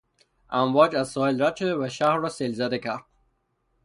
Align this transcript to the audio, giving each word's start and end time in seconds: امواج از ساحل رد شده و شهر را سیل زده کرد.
امواج 0.49 0.95
از 0.95 1.09
ساحل 1.09 1.43
رد 1.43 1.55
شده 1.55 1.75
و 1.75 1.89
شهر 1.89 2.17
را 2.17 2.29
سیل 2.29 2.53
زده 2.53 2.79
کرد. 2.79 3.05